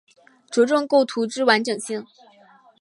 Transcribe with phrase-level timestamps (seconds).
[0.49, 2.07] 着重构图之完整性